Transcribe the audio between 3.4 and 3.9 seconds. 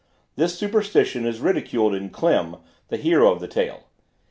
tale.